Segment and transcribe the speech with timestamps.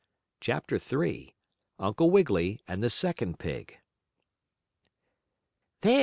[0.39, 1.35] CHAPTER III
[1.77, 3.77] UNCLE WIGGILY AND THE SECOND PIG
[5.81, 5.99] "There!